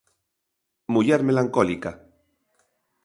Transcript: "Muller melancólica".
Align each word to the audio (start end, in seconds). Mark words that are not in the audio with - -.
"Muller 0.93 1.21
melancólica". 1.29 1.91